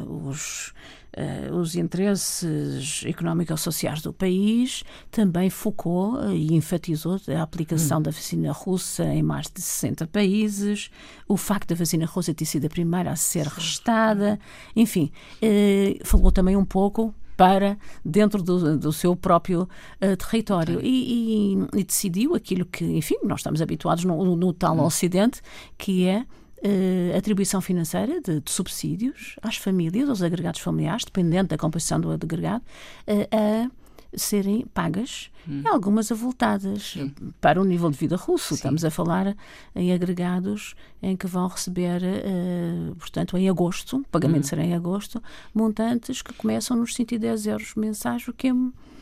os 0.07 0.73
uh, 1.17 1.55
os 1.55 1.75
interesses 1.75 3.03
económico-sociais 3.05 4.01
do 4.01 4.13
país, 4.13 4.83
também 5.09 5.49
focou 5.49 6.15
uh, 6.15 6.31
e 6.31 6.53
enfatizou 6.53 7.19
a 7.27 7.41
aplicação 7.41 7.99
hum. 7.99 8.03
da 8.03 8.11
vacina 8.11 8.51
russa 8.51 9.03
em 9.05 9.23
mais 9.23 9.47
de 9.47 9.61
60 9.61 10.07
países, 10.07 10.89
o 11.27 11.35
facto 11.35 11.69
da 11.69 11.75
vacina 11.75 12.05
russa 12.05 12.33
ter 12.33 12.45
sido 12.45 12.65
a 12.65 12.69
primeira 12.69 13.11
a 13.11 13.15
ser 13.15 13.47
restada, 13.47 14.39
enfim, 14.75 15.11
uh, 15.41 16.05
falou 16.05 16.31
também 16.31 16.55
um 16.55 16.65
pouco 16.65 17.13
para 17.37 17.77
dentro 18.03 18.41
do, 18.41 18.77
do 18.77 18.91
seu 18.91 19.15
próprio 19.15 19.69
uh, 20.01 20.17
território. 20.17 20.81
E, 20.81 21.53
e, 21.53 21.79
e, 21.79 21.83
decidiu 21.83 22.33
aquilo 22.33 22.65
que, 22.65 22.83
enfim, 22.83 23.15
nós 23.23 23.39
estamos 23.39 23.61
habituados 23.61 24.03
no, 24.03 24.35
no 24.35 24.51
tal 24.51 24.75
hum. 24.77 24.83
Ocidente, 24.83 25.39
que 25.77 26.07
é 26.07 26.25
uh, 26.59 27.17
atribuição 27.17 27.61
financeira 27.61 28.21
de, 28.21 28.39
de, 28.39 28.51
subsídios 28.51 29.35
às 29.41 29.57
famílias, 29.57 30.09
aos 30.09 30.21
agregados 30.21 30.61
familiares, 30.61 31.05
dependente 31.05 31.49
da 31.49 31.57
composição 31.57 31.99
do 31.99 32.11
agregado, 32.11 32.63
uh, 33.07 33.27
a 33.35 33.71
serem 34.15 34.65
pagas 34.73 35.29
hum. 35.47 35.63
algumas 35.65 36.11
avultadas 36.11 36.93
Sim. 36.93 37.13
para 37.41 37.61
o 37.61 37.65
nível 37.65 37.89
de 37.89 37.97
vida 37.97 38.15
russo. 38.15 38.49
Sim. 38.49 38.55
Estamos 38.55 38.85
a 38.85 38.89
falar 38.89 39.35
em 39.75 39.93
agregados 39.93 40.75
em 41.01 41.15
que 41.15 41.27
vão 41.27 41.47
receber, 41.47 42.01
uh, 42.01 42.95
portanto, 42.95 43.37
em 43.37 43.49
agosto, 43.49 43.97
o 43.97 44.03
pagamento 44.05 44.45
hum. 44.45 44.47
será 44.47 44.63
em 44.63 44.73
agosto, 44.73 45.21
montantes 45.53 46.21
que 46.21 46.33
começam 46.33 46.77
nos 46.77 46.95
110 46.95 47.47
euros 47.47 47.75
mensais, 47.75 48.27
o 48.27 48.33
que 48.33 48.47
é. 48.47 48.53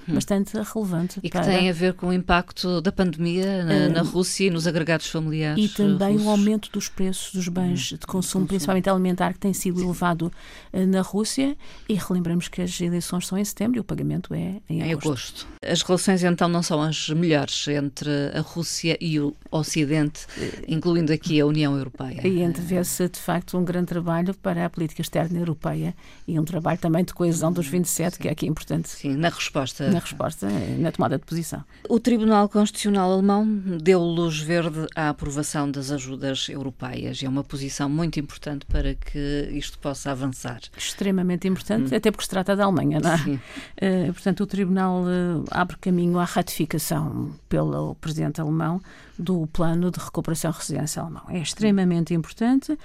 Bastante 0.07 0.57
relevante. 0.57 1.19
E 1.19 1.29
que 1.29 1.37
para... 1.37 1.45
tem 1.45 1.69
a 1.69 1.73
ver 1.73 1.93
com 1.93 2.07
o 2.07 2.13
impacto 2.13 2.81
da 2.81 2.91
pandemia 2.91 3.63
na, 3.63 3.73
uh, 3.73 3.89
na 3.89 4.01
Rússia 4.01 4.47
e 4.47 4.49
nos 4.49 4.67
agregados 4.67 5.07
familiares. 5.07 5.63
E 5.63 5.69
também 5.69 6.13
russos. 6.13 6.27
o 6.27 6.29
aumento 6.29 6.69
dos 6.71 6.89
preços 6.89 7.33
dos 7.33 7.47
bens 7.47 7.91
hum, 7.91 7.97
de 7.97 8.05
consumo, 8.05 8.45
principalmente 8.45 8.89
alimentar, 8.89 9.33
que 9.33 9.39
tem 9.39 9.53
sido 9.53 9.81
elevado 9.81 10.31
uh, 10.73 10.85
na 10.85 11.01
Rússia. 11.01 11.55
E 11.89 11.95
relembramos 11.95 12.47
que 12.47 12.61
as 12.61 12.79
eleições 12.79 13.27
são 13.27 13.37
em 13.37 13.45
setembro 13.45 13.77
e 13.77 13.79
o 13.79 13.83
pagamento 13.83 14.33
é 14.33 14.61
em 14.69 14.81
agosto. 14.81 14.85
Em 14.85 14.91
agosto. 14.93 15.47
As 15.61 15.81
relações 15.81 16.23
então 16.23 16.47
não 16.47 16.61
são 16.61 16.81
as 16.81 17.09
melhores 17.09 17.67
entre 17.67 18.09
a 18.33 18.41
Rússia 18.41 18.97
e 19.01 19.19
o 19.19 19.33
Ocidente, 19.51 20.25
incluindo 20.67 21.11
aqui 21.11 21.39
a 21.39 21.45
União 21.45 21.75
Europeia. 21.75 22.27
E 22.27 22.41
entrevê-se 22.41 23.07
de 23.09 23.19
facto 23.19 23.57
um 23.57 23.63
grande 23.63 23.87
trabalho 23.87 24.33
para 24.33 24.65
a 24.65 24.69
política 24.69 25.01
externa 25.01 25.39
europeia 25.39 25.95
e 26.27 26.39
um 26.39 26.43
trabalho 26.43 26.77
também 26.77 27.03
de 27.03 27.13
coesão 27.13 27.51
dos 27.51 27.67
27, 27.67 28.15
Sim. 28.15 28.21
que 28.21 28.27
é 28.27 28.31
aqui 28.31 28.45
importante. 28.45 28.89
Sim, 28.89 29.15
na 29.15 29.29
resposta 29.29 29.94
na 29.95 29.99
resposta, 30.01 30.47
na 30.77 30.91
tomada 30.91 31.17
de 31.17 31.25
posição. 31.25 31.63
O 31.87 31.99
Tribunal 31.99 32.49
Constitucional 32.49 33.11
Alemão 33.13 33.45
deu 33.81 34.01
luz 34.01 34.39
verde 34.39 34.85
à 34.93 35.09
aprovação 35.09 35.71
das 35.71 35.89
ajudas 35.89 36.49
europeias 36.49 37.21
e 37.21 37.25
é 37.25 37.29
uma 37.29 37.43
posição 37.43 37.89
muito 37.89 38.19
importante 38.19 38.65
para 38.65 38.93
que 38.93 39.49
isto 39.53 39.79
possa 39.79 40.11
avançar. 40.11 40.59
Extremamente 40.77 41.47
importante, 41.47 41.93
hum. 41.93 41.97
até 41.97 42.11
porque 42.11 42.25
se 42.25 42.29
trata 42.29 42.55
da 42.55 42.65
Alemanha, 42.65 42.99
não 42.99 43.11
é? 43.11 43.17
Sim. 43.17 43.35
Uh, 43.35 44.13
portanto, 44.13 44.41
o 44.41 44.45
Tribunal 44.45 45.03
uh, 45.03 45.45
abre 45.49 45.77
caminho 45.77 46.19
à 46.19 46.25
ratificação 46.25 47.31
pelo 47.47 47.95
Presidente 47.95 48.41
alemão 48.41 48.81
do 49.17 49.47
plano 49.47 49.89
de 49.89 49.99
recuperação 49.99 50.51
residencial 50.51 51.05
alemão. 51.05 51.23
É 51.29 51.39
extremamente 51.39 52.13
importante. 52.13 52.73
Uh, 52.73 52.77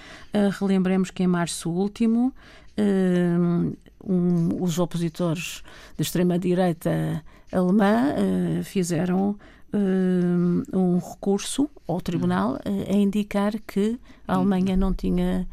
relembremos 0.60 1.10
que 1.10 1.24
em 1.24 1.26
março 1.26 1.68
último 1.70 2.32
um, 2.80 4.62
os 4.62 4.78
opositores 4.78 5.62
da 5.96 6.02
extrema-direita 6.02 7.22
alemã 7.52 8.14
uh, 8.14 8.64
fizeram 8.64 9.36
uh, 9.72 10.76
um 10.78 10.98
recurso 10.98 11.68
ao 11.86 12.00
tribunal 12.00 12.54
uh, 12.54 12.92
a 12.92 12.94
indicar 12.94 13.52
que 13.66 13.98
a 14.26 14.34
Alemanha 14.34 14.76
não 14.76 14.94
tinha 14.94 15.46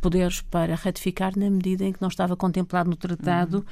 poderes 0.00 0.42
para 0.42 0.74
ratificar 0.74 1.32
na 1.36 1.48
medida 1.48 1.84
em 1.84 1.92
que 1.92 2.00
não 2.00 2.08
estava 2.08 2.36
contemplado 2.36 2.90
no 2.90 2.96
tratado 2.96 3.58
uhum. 3.58 3.64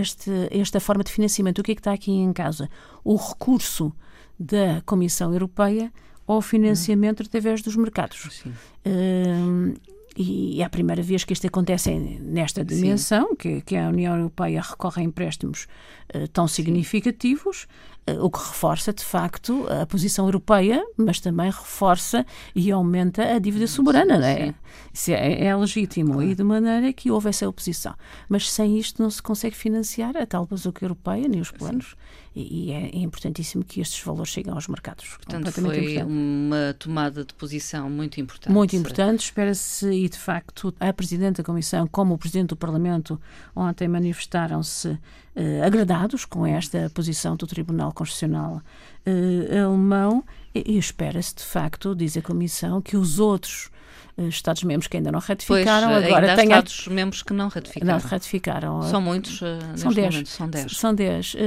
este, 0.00 0.30
esta 0.50 0.78
forma 0.78 1.02
de 1.02 1.10
financiamento. 1.10 1.60
O 1.60 1.62
que 1.62 1.72
é 1.72 1.74
que 1.74 1.80
está 1.80 1.92
aqui 1.92 2.12
em 2.12 2.32
causa? 2.32 2.68
O 3.02 3.16
recurso 3.16 3.92
da 4.38 4.82
Comissão 4.84 5.32
Europeia 5.32 5.92
ao 6.26 6.42
financiamento 6.42 7.22
através 7.22 7.62
dos 7.62 7.74
mercados. 7.74 8.44
Uh, 8.86 9.74
e 10.20 10.60
é 10.60 10.64
a 10.64 10.68
primeira 10.68 11.00
vez 11.00 11.22
que 11.22 11.32
isto 11.32 11.46
acontece 11.46 11.94
nesta 11.94 12.64
dimensão, 12.64 13.36
que, 13.36 13.60
que, 13.60 13.76
a 13.76 13.88
União 13.88 14.16
Europeia 14.16 14.60
recorre 14.60 15.00
a 15.00 15.04
empréstimos 15.04 15.68
uh, 16.12 16.26
tão 16.32 16.48
significativos, 16.48 17.68
uh, 18.10 18.24
o 18.24 18.28
que 18.28 18.40
reforça, 18.40 18.92
de 18.92 19.04
facto, 19.04 19.64
a 19.68 19.86
posição 19.86 20.24
europeia, 20.26 20.84
mas 20.96 21.20
também 21.20 21.46
reforça 21.46 22.26
e 22.52 22.72
aumenta 22.72 23.22
a 23.22 23.38
dívida 23.38 23.68
soberana. 23.68 24.18
Não 24.18 24.26
é? 24.26 24.54
Isso 24.92 25.12
é, 25.12 25.44
é 25.44 25.54
legítimo, 25.54 26.14
claro. 26.14 26.28
e 26.28 26.34
de 26.34 26.42
maneira 26.42 26.92
que 26.92 27.12
houve 27.12 27.28
essa 27.28 27.48
oposição. 27.48 27.94
Mas 28.28 28.50
sem 28.50 28.76
isto 28.76 29.00
não 29.00 29.10
se 29.10 29.22
consegue 29.22 29.54
financiar 29.54 30.16
a 30.16 30.26
tal 30.26 30.44
bazuca 30.46 30.84
europeia, 30.84 31.28
nem 31.28 31.40
os 31.40 31.52
planos. 31.52 31.90
Sim 31.90 32.18
e 32.40 32.72
é, 32.72 32.86
é, 32.86 32.98
importantíssimo 32.98 33.64
que 33.64 33.80
estes 33.80 34.02
valores 34.02 34.32
cheguem 34.32 34.52
aos 34.52 34.68
mercados. 34.68 35.16
Portanto, 35.16 35.50
foi 35.50 35.94
importante. 35.94 36.12
uma 36.12 36.74
tomada 36.78 37.24
de 37.24 37.34
posição 37.34 37.90
muito 37.90 38.20
importante. 38.20 38.52
Muito 38.52 38.76
importante. 38.76 39.24
Espera-se, 39.24 39.90
e 39.90 40.08
de 40.08 40.18
facto, 40.18 40.72
a 40.78 40.92
Presidente 40.92 41.38
da 41.38 41.44
Comissão, 41.44 41.86
como 41.86 42.14
o 42.14 42.18
Presidente 42.18 42.50
do 42.50 42.56
Parlamento, 42.56 43.20
ontem 43.54 43.88
manifestaram-se 43.88 44.98
eh, 45.34 45.62
agradados 45.64 46.24
com 46.24 46.46
esta 46.46 46.90
posição 46.90 47.36
do 47.36 47.46
Tribunal 47.46 47.92
Constitucional 47.92 48.62
eh, 49.04 49.58
alemão 49.60 50.24
e, 50.54 50.74
e 50.74 50.78
espera-se, 50.78 51.34
de 51.36 51.42
facto, 51.44 51.94
diz 51.94 52.16
a 52.16 52.22
Comissão, 52.22 52.80
que 52.80 52.96
os 52.96 53.18
outros 53.18 53.70
eh, 54.18 54.28
Estados-membros 54.28 54.88
que 54.88 54.96
ainda 54.96 55.12
não 55.12 55.20
ratificaram. 55.20 55.88
Pois, 55.88 56.04
agora 56.04 56.34
tem 56.34 56.46
Estados-membros 56.46 57.22
que 57.22 57.32
não 57.32 57.48
ratificaram. 57.48 57.92
Não 57.92 58.08
ratificaram. 58.08 58.82
São 58.82 59.00
muitos, 59.00 59.40
uh, 59.40 59.46
são 59.76 59.92
10. 59.92 60.28
São 60.28 60.50
10. 60.50 60.72
São 60.76 60.94
10. 60.94 61.34
Uh, 61.34 61.38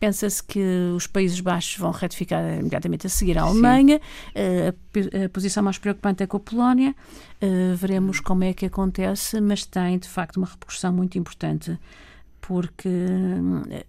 Pensa-se 0.00 0.42
que 0.42 0.60
os 0.96 1.06
Países 1.06 1.40
Baixos 1.40 1.78
vão 1.78 1.90
ratificar 1.90 2.42
imediatamente 2.58 3.06
a 3.06 3.10
seguir 3.10 3.36
a 3.38 3.42
Alemanha. 3.42 4.00
Uh, 4.34 5.20
a, 5.20 5.26
a, 5.26 5.28
posição 5.28 5.62
mais 5.62 5.76
preocupante 5.76 6.22
é 6.22 6.26
com 6.26 6.38
a 6.38 6.40
Polónia. 6.40 6.94
veremos 7.76 8.20
como 8.20 8.44
é 8.44 8.54
que 8.54 8.64
acontece, 8.64 9.40
mas 9.42 9.66
tem 9.66 9.98
de 9.98 10.08
facto 10.08 10.38
uma 10.38 10.46
repercussão 10.46 10.92
muito 10.92 11.18
importante 11.18 11.78
porque 12.40 12.88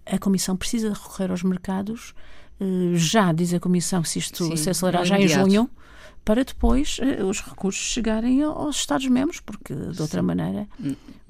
a 0.04 0.18
Comissão 0.18 0.56
precisa 0.56 0.92
recorrer 0.92 1.30
aos 1.30 1.42
mercados. 1.42 2.12
Já 2.94 3.32
diz 3.32 3.54
a 3.54 3.60
Comissão, 3.60 4.02
se 4.04 4.18
isto 4.18 4.44
Sim, 4.44 4.56
se 4.56 4.70
acelerar 4.70 5.04
já 5.04 5.18
em 5.18 5.28
junho, 5.28 5.70
para 6.24 6.44
depois 6.44 6.98
uh, 6.98 7.24
os 7.24 7.40
recursos 7.40 7.82
chegarem 7.82 8.42
aos 8.42 8.76
Estados-membros, 8.76 9.40
porque 9.40 9.74
de 9.74 10.02
outra 10.02 10.20
Sim. 10.20 10.26
maneira. 10.26 10.68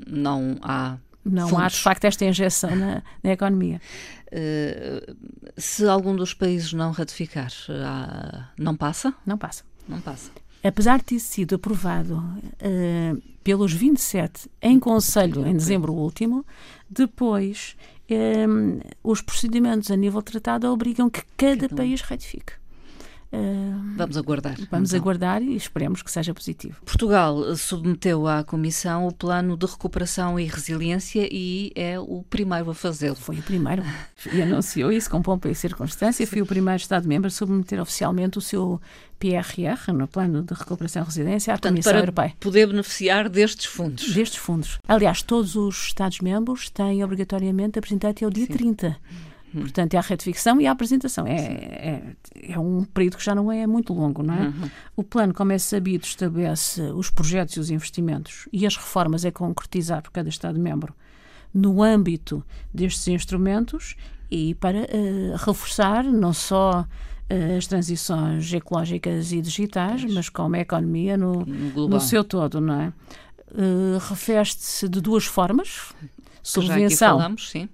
Não 0.06 0.58
há. 0.62 0.96
Não 1.24 1.48
fundos. 1.48 1.64
há, 1.64 1.68
de 1.68 1.80
facto, 1.82 2.04
esta 2.04 2.24
injeção 2.24 2.74
na, 2.74 3.02
na 3.22 3.30
economia. 3.30 3.80
Uh, 4.26 5.16
se 5.56 5.86
algum 5.86 6.16
dos 6.16 6.32
países 6.32 6.72
não 6.72 6.90
ratificar, 6.90 7.50
uh, 7.68 8.44
não 8.58 8.74
passa? 8.74 9.12
Não 9.26 9.36
passa. 9.36 9.64
Não 9.86 10.00
passa. 10.00 10.30
Apesar 10.62 10.98
de 10.98 11.04
ter 11.04 11.20
sido 11.20 11.54
aprovado 11.54 12.22
pelos 13.44 13.72
27 13.72 14.50
em 14.60 14.78
Conselho 14.78 15.46
em 15.46 15.52
dezembro 15.54 15.92
último, 15.92 16.44
depois 16.88 17.76
os 19.02 19.20
procedimentos 19.20 19.90
a 19.90 19.96
nível 19.96 20.22
tratado 20.22 20.70
obrigam 20.72 21.08
que 21.08 21.22
cada, 21.36 21.66
um. 21.66 21.76
país 21.76 22.00
ratifique. 22.00 22.52
Uh, 23.30 23.96
vamos 23.96 24.16
aguardar. 24.16 24.56
Vamos 24.70 24.90
então. 24.90 25.02
aguardar 25.02 25.42
e 25.42 25.54
esperemos 25.54 26.02
que 26.02 26.10
seja 26.10 26.32
positivo. 26.32 26.80
Portugal 26.84 27.54
submeteu 27.56 28.26
à 28.26 28.42
Comissão 28.42 29.06
o 29.06 29.12
plano 29.12 29.56
de 29.56 29.66
recuperação 29.66 30.40
e 30.40 30.46
resiliência 30.46 31.28
e 31.30 31.70
é 31.74 32.00
o 32.00 32.24
primeiro 32.30 32.70
a 32.70 32.74
fazê-lo. 32.74 33.16
Foi 33.16 33.38
o 33.38 33.42
primeiro. 33.42 33.82
E 34.32 34.40
anunciou 34.40 34.90
isso 34.90 35.10
com 35.10 35.20
pompa 35.20 35.48
e 35.48 35.54
circunstância. 35.54 36.26
Foi 36.26 36.40
o 36.40 36.46
primeiro 36.46 36.80
Estado-membro 36.80 37.28
a 37.28 37.30
submeter 37.30 37.80
oficialmente 37.80 38.38
o 38.38 38.40
seu 38.40 38.80
PRR, 39.18 39.92
no 39.92 40.06
Plano 40.08 40.42
de 40.42 40.54
Recuperação 40.54 41.02
e 41.02 41.04
Resiliência, 41.04 41.52
à 41.52 41.56
Portanto, 41.56 41.72
Comissão 41.72 41.92
para 41.92 42.00
Europeia. 42.00 42.32
poder 42.40 42.66
beneficiar 42.68 43.28
destes 43.28 43.66
fundos. 43.66 44.14
Destes 44.14 44.38
fundos. 44.38 44.78
Aliás, 44.86 45.22
todos 45.22 45.54
os 45.54 45.76
Estados-membros 45.86 46.70
têm 46.70 47.04
obrigatoriamente 47.04 47.78
apresentar 47.78 48.10
até 48.10 48.26
o 48.26 48.30
dia 48.30 48.46
Sim. 48.46 48.52
30 48.52 48.96
Uhum. 49.54 49.62
Portanto, 49.62 49.94
é 49.94 49.98
a 49.98 50.00
retificação 50.00 50.60
e 50.60 50.66
a 50.66 50.72
apresentação. 50.72 51.26
É, 51.26 51.36
é, 51.36 52.02
é, 52.52 52.58
um 52.58 52.84
período 52.84 53.16
que 53.16 53.24
já 53.24 53.34
não 53.34 53.50
é 53.50 53.66
muito 53.66 53.92
longo, 53.92 54.22
não 54.22 54.34
é? 54.34 54.42
Uhum. 54.48 54.70
O 54.96 55.02
plano, 55.02 55.32
como 55.32 55.52
é 55.52 55.58
sabido, 55.58 56.04
estabelece 56.04 56.82
os 56.82 57.10
projetos 57.10 57.56
e 57.56 57.60
os 57.60 57.70
investimentos 57.70 58.48
e 58.52 58.66
as 58.66 58.76
reformas 58.76 59.24
é 59.24 59.30
concretizar 59.30 60.02
por 60.02 60.10
cada 60.10 60.28
Estado-membro 60.28 60.94
no 61.52 61.82
âmbito 61.82 62.44
destes 62.72 63.08
instrumentos 63.08 63.96
e 64.30 64.54
para 64.54 64.80
uh, 64.80 65.36
reforçar 65.38 66.04
não 66.04 66.34
só 66.34 66.82
uh, 66.82 67.56
as 67.56 67.66
transições 67.66 68.52
ecológicas 68.52 69.32
e 69.32 69.40
digitais, 69.40 70.04
mas 70.04 70.28
como 70.28 70.56
a 70.56 70.60
economia 70.60 71.16
no, 71.16 71.46
no, 71.46 71.88
no 71.88 72.00
seu 72.00 72.22
todo, 72.22 72.60
não 72.60 72.80
é? 72.80 72.92
Uh, 73.50 73.98
Refere-se 74.10 74.86
de 74.86 75.00
duas 75.00 75.24
formas. 75.24 75.94
Subvenção. 76.42 76.78
Já 76.78 76.86
aqui 76.86 76.96
falamos, 76.96 77.50
sim 77.50 77.68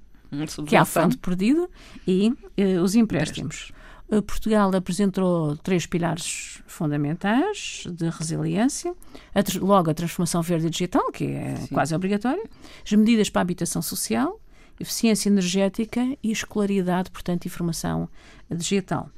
que 0.66 0.76
é 0.76 0.78
a 0.78 0.84
fundo 0.84 1.18
perdido, 1.18 1.68
e 2.06 2.28
uh, 2.28 2.82
os 2.82 2.94
empréstimos. 2.94 3.72
Uh, 4.08 4.22
Portugal 4.22 4.74
apresentou 4.74 5.56
três 5.56 5.86
pilares 5.86 6.62
fundamentais 6.66 7.84
de 7.90 8.08
resiliência, 8.08 8.94
a, 9.34 9.64
logo 9.64 9.90
a 9.90 9.94
transformação 9.94 10.42
verde 10.42 10.66
e 10.66 10.70
digital, 10.70 11.10
que 11.10 11.24
é 11.24 11.56
Sim. 11.56 11.66
quase 11.74 11.94
obrigatória, 11.94 12.44
as 12.84 12.92
medidas 12.92 13.30
para 13.30 13.40
a 13.40 13.42
habitação 13.42 13.80
social, 13.80 14.40
eficiência 14.78 15.28
energética 15.28 16.00
e 16.22 16.30
escolaridade, 16.30 17.10
portanto, 17.10 17.46
informação 17.46 18.08
digital. 18.50 19.08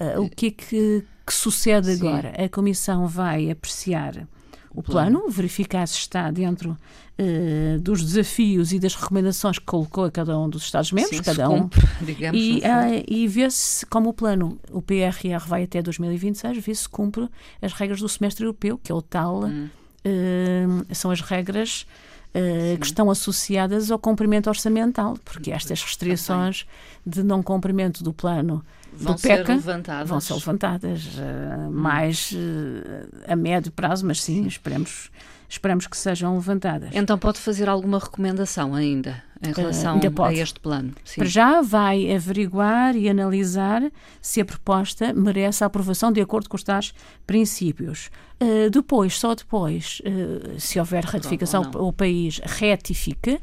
Uh, 0.00 0.22
o 0.22 0.30
que 0.30 0.46
é 0.46 0.50
que, 0.50 1.04
que 1.26 1.34
sucede 1.34 1.94
Sim. 1.94 2.08
agora? 2.08 2.32
A 2.42 2.48
Comissão 2.48 3.06
vai 3.06 3.50
apreciar 3.50 4.26
o 4.74 4.82
plano, 4.82 5.28
verificar 5.28 5.86
se 5.86 5.98
está 5.98 6.30
dentro 6.30 6.76
uh, 7.18 7.80
dos 7.80 8.02
desafios 8.02 8.72
e 8.72 8.78
das 8.78 8.94
recomendações 8.94 9.58
que 9.58 9.66
colocou 9.66 10.04
a 10.04 10.10
cada 10.10 10.38
um 10.38 10.48
dos 10.48 10.64
Estados-membros, 10.64 11.20
cada 11.20 11.48
um, 11.48 11.62
cumpre, 11.62 11.86
digamos, 12.00 12.40
e, 12.40 12.58
uh, 12.58 13.04
e 13.06 13.28
vê-se 13.28 13.84
como 13.86 14.10
o 14.10 14.12
plano, 14.12 14.58
o 14.70 14.80
PRR 14.80 15.46
vai 15.46 15.64
até 15.64 15.82
2026, 15.82 16.64
vê 16.64 16.74
se 16.74 16.88
cumpre 16.88 17.28
as 17.60 17.72
regras 17.72 18.00
do 18.00 18.08
semestre 18.08 18.44
europeu, 18.44 18.78
que 18.82 18.90
é 18.90 18.94
o 18.94 19.02
tal, 19.02 19.44
hum. 19.44 19.68
uh, 20.06 20.94
são 20.94 21.10
as 21.10 21.20
regras 21.20 21.86
uh, 22.34 22.78
que 22.78 22.86
estão 22.86 23.10
associadas 23.10 23.90
ao 23.90 23.98
cumprimento 23.98 24.48
orçamental, 24.48 25.16
porque 25.24 25.50
estas 25.50 25.82
restrições 25.82 26.66
de 27.06 27.22
não 27.22 27.42
cumprimento 27.42 28.02
do 28.02 28.12
plano 28.12 28.64
vão 28.92 29.14
do 29.14 29.20
PECA 29.20 29.46
ser 29.46 29.52
levantadas. 29.52 30.08
vão 30.08 30.20
ser 30.20 30.34
levantadas 30.34 31.04
uh, 31.04 31.70
mais 31.70 32.32
uh, 32.32 33.08
a 33.26 33.36
médio 33.36 33.72
prazo, 33.72 34.06
mas 34.06 34.22
sim, 34.22 34.42
sim. 34.42 34.46
esperemos 34.46 35.10
esperamos 35.52 35.86
que 35.86 35.96
sejam 35.96 36.34
levantadas. 36.34 36.90
Então 36.94 37.18
pode 37.18 37.38
fazer 37.38 37.68
alguma 37.68 37.98
recomendação 37.98 38.74
ainda 38.74 39.22
em 39.42 39.52
relação 39.52 39.98
uh, 39.98 40.22
a 40.22 40.32
este 40.32 40.58
plano? 40.60 40.92
Sim. 41.04 41.20
Para 41.20 41.28
já 41.28 41.60
vai 41.60 42.14
averiguar 42.14 42.96
e 42.96 43.08
analisar 43.08 43.82
se 44.20 44.40
a 44.40 44.44
proposta 44.44 45.12
merece 45.12 45.62
a 45.62 45.66
aprovação 45.66 46.12
de 46.12 46.20
acordo 46.20 46.48
com 46.48 46.56
os 46.56 46.62
tais 46.62 46.94
princípios. 47.26 48.08
Uh, 48.40 48.70
depois, 48.70 49.18
só 49.18 49.34
depois, 49.34 50.00
uh, 50.06 50.58
se 50.58 50.78
houver 50.78 51.04
ratificação, 51.04 51.70
o 51.74 51.92
país 51.92 52.40
retifica, 52.44 53.38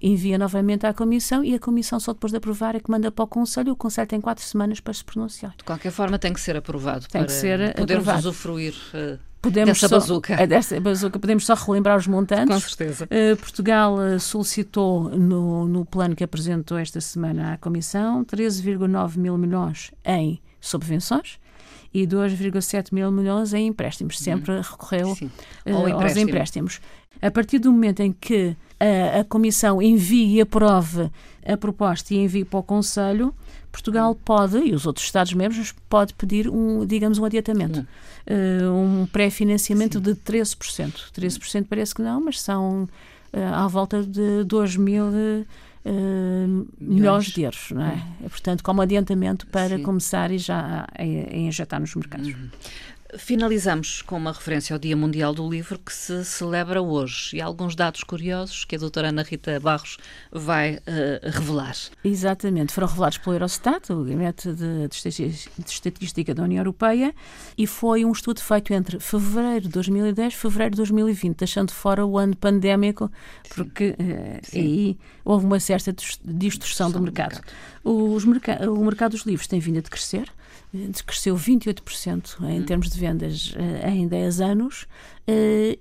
envia 0.00 0.38
novamente 0.38 0.86
à 0.86 0.94
Comissão 0.94 1.42
e 1.42 1.54
a 1.54 1.58
Comissão, 1.58 1.98
só 1.98 2.12
depois 2.12 2.30
de 2.30 2.36
aprovar, 2.36 2.76
é 2.76 2.80
que 2.80 2.90
manda 2.90 3.10
para 3.10 3.24
o 3.24 3.26
Conselho. 3.26 3.72
O 3.72 3.76
Conselho 3.76 4.06
tem 4.06 4.20
quatro 4.20 4.44
semanas 4.44 4.80
para 4.80 4.94
se 4.94 5.04
pronunciar. 5.04 5.54
De 5.56 5.64
qualquer 5.64 5.90
forma, 5.90 6.18
tem 6.18 6.32
que 6.32 6.40
ser 6.40 6.56
aprovado 6.56 7.08
tem 7.08 7.22
para 7.22 7.26
que 7.26 7.32
ser 7.32 7.74
podermos 7.74 8.08
aprovado. 8.08 8.28
usufruir 8.28 8.74
podemos 9.44 9.80
dessa 9.80 9.88
só, 9.88 9.98
bazuca. 9.98 10.34
É 10.34 10.46
dessa 10.46 10.80
bazuca. 10.80 11.18
Podemos 11.18 11.44
só 11.44 11.54
relembrar 11.54 11.96
os 11.96 12.06
montantes. 12.06 12.54
Com 12.54 12.60
certeza. 12.60 13.04
Uh, 13.04 13.36
Portugal 13.36 13.96
uh, 13.96 14.18
solicitou 14.18 15.10
no, 15.10 15.68
no 15.68 15.84
plano 15.84 16.16
que 16.16 16.24
apresentou 16.24 16.78
esta 16.78 17.00
semana 17.00 17.52
à 17.52 17.58
Comissão 17.58 18.24
13,9 18.24 19.16
mil 19.18 19.36
milhões 19.36 19.92
em 20.04 20.40
subvenções 20.60 21.38
e 21.92 22.06
2,7 22.06 22.92
mil 22.92 23.10
milhões 23.12 23.52
em 23.52 23.68
empréstimos. 23.68 24.18
Sempre 24.18 24.52
hum. 24.52 24.60
recorreu 24.60 25.12
uh, 25.12 26.02
aos 26.02 26.16
empréstimos. 26.16 26.80
A 27.24 27.30
partir 27.30 27.58
do 27.58 27.72
momento 27.72 28.00
em 28.00 28.12
que 28.12 28.54
a, 28.78 29.20
a 29.20 29.24
Comissão 29.24 29.80
envie 29.80 30.36
e 30.36 30.40
aprove 30.42 31.10
a 31.42 31.56
proposta 31.56 32.12
e 32.12 32.18
envie 32.18 32.44
para 32.44 32.58
o 32.58 32.62
Conselho, 32.62 33.34
Portugal 33.72 34.14
pode, 34.14 34.58
e 34.58 34.74
os 34.74 34.86
outros 34.86 35.06
Estados-membros, 35.06 35.74
pode 35.88 36.12
pedir, 36.12 36.50
um, 36.50 36.84
digamos, 36.84 37.18
um 37.18 37.24
adiantamento. 37.24 37.80
Uh, 37.80 38.70
um 38.70 39.06
pré-financiamento 39.06 39.98
de 39.98 40.14
13%. 40.14 41.10
13% 41.16 41.66
parece 41.66 41.94
que 41.94 42.02
não, 42.02 42.20
mas 42.20 42.42
são 42.42 42.84
uh, 43.32 43.54
à 43.54 43.66
volta 43.68 44.02
de 44.02 44.44
2 44.44 44.76
mil 44.76 45.06
uh, 45.06 46.66
milhões 46.78 47.24
de 47.24 47.42
euros, 47.42 47.70
não 47.70 47.86
é? 47.86 47.94
Hum. 47.94 48.28
Portanto, 48.28 48.62
como 48.62 48.82
adiantamento 48.82 49.46
para 49.46 49.78
Sim. 49.78 49.82
começar 49.82 50.30
e 50.30 50.36
já 50.36 50.86
a, 50.92 51.02
a 51.02 51.36
injetar 51.36 51.80
nos 51.80 51.94
mercados. 51.94 52.28
Uhum. 52.28 52.50
Finalizamos 53.18 54.02
com 54.02 54.16
uma 54.16 54.32
referência 54.32 54.74
ao 54.74 54.78
Dia 54.78 54.96
Mundial 54.96 55.32
do 55.32 55.48
Livro 55.48 55.78
que 55.78 55.92
se 55.92 56.24
celebra 56.24 56.82
hoje 56.82 57.36
e 57.36 57.40
alguns 57.40 57.76
dados 57.76 58.02
curiosos 58.02 58.64
que 58.64 58.74
a 58.74 58.78
doutora 58.78 59.08
Ana 59.08 59.22
Rita 59.22 59.58
Barros 59.60 59.98
vai 60.32 60.76
uh, 60.76 60.80
revelar. 61.30 61.76
Exatamente, 62.02 62.72
foram 62.72 62.88
revelados 62.88 63.18
pelo 63.18 63.36
Eurostat, 63.36 63.92
o 63.92 64.04
Gabinete 64.04 64.52
de, 64.52 64.88
de 64.88 65.70
Estatística 65.70 66.34
da 66.34 66.42
União 66.42 66.60
Europeia, 66.60 67.14
e 67.56 67.66
foi 67.66 68.04
um 68.04 68.12
estudo 68.12 68.40
feito 68.40 68.72
entre 68.72 68.98
fevereiro 68.98 69.62
de 69.62 69.68
2010 69.68 70.32
e 70.32 70.36
fevereiro 70.36 70.70
de 70.72 70.76
2020, 70.78 71.38
deixando 71.38 71.70
fora 71.70 72.04
o 72.04 72.18
ano 72.18 72.36
pandémico, 72.36 73.10
porque 73.54 73.90
uh, 73.90 74.56
aí 74.56 74.98
houve 75.24 75.46
uma 75.46 75.60
certa 75.60 75.94
distorção 76.24 76.90
do 76.90 77.00
mercado. 77.00 77.40
Do 77.84 78.14
mercado. 78.24 78.72
Os 78.72 78.74
o 78.74 78.84
mercado 78.84 79.12
dos 79.12 79.22
livros 79.22 79.46
tem 79.46 79.60
vindo 79.60 79.78
a 79.78 79.82
crescer 79.82 80.28
cresceu 81.04 81.36
28% 81.36 82.40
em 82.42 82.60
hum. 82.60 82.64
termos 82.64 82.90
de 82.90 82.98
vendas 82.98 83.54
em 83.88 84.08
10 84.08 84.40
anos 84.40 84.82
uh, 84.82 84.86